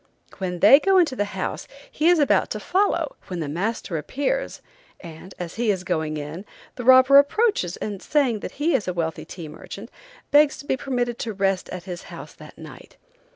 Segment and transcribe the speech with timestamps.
[0.39, 4.59] When they go into the house he is about to follow, when the master appears,
[4.99, 6.43] and, as he is going in,
[6.73, 9.91] the robber approaches and, saying that he is a wealthy tea merchant,
[10.31, 12.97] begs to be permitted to rest at his house that night.